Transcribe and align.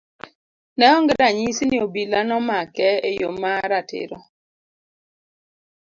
Ne 0.77 0.85
onge 0.97 1.13
ranyisi 1.21 1.63
ni 1.67 1.77
obila 1.85 2.19
nomake 2.27 2.87
e 3.09 3.11
yo 3.19 3.29
ma 3.41 3.51
ratiro. 3.71 4.17